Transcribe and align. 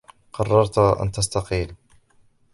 قررت 0.33 0.77
أن 0.79 1.11
تستقيل. 1.11 1.75